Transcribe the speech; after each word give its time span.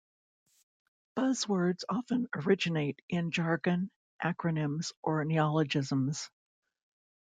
Buzzwords 1.15 1.83
often 1.87 2.27
originate 2.33 3.03
in 3.07 3.29
jargon, 3.29 3.91
acronyms, 4.23 4.93
or 5.03 5.23
neologisms. 5.25 6.31